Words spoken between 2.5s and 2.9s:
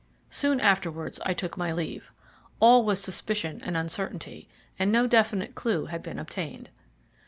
All